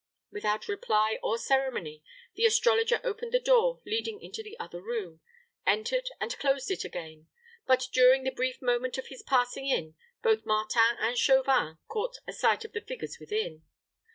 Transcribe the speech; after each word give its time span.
Without 0.31 0.67
reply 0.67 1.19
or 1.21 1.37
ceremony, 1.37 2.01
the 2.33 2.43
astrologer 2.43 2.99
opened 3.03 3.31
the 3.31 3.39
door 3.39 3.81
leading 3.85 4.19
into 4.19 4.41
the 4.41 4.57
other 4.59 4.81
room, 4.81 5.19
entered 5.63 6.09
and 6.19 6.35
closed 6.39 6.71
it 6.71 6.83
again; 6.83 7.27
but 7.67 7.87
during 7.93 8.23
the 8.23 8.31
brief 8.31 8.63
moment 8.63 8.97
of 8.97 9.09
his 9.09 9.21
passing 9.21 9.67
in 9.67 9.93
both 10.23 10.43
Martin 10.43 10.95
and 10.97 11.19
Chauvin 11.19 11.77
caught 11.87 12.17
a 12.27 12.33
sight 12.33 12.65
of 12.65 12.71
the 12.71 12.81
figures 12.81 13.17
within. 13.19 13.61